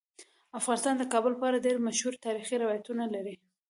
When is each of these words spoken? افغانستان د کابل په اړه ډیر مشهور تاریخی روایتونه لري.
افغانستان 0.59 0.95
د 0.97 1.03
کابل 1.13 1.33
په 1.37 1.43
اړه 1.49 1.63
ډیر 1.67 1.77
مشهور 1.87 2.13
تاریخی 2.25 2.55
روایتونه 2.63 3.03
لري. 3.15 3.35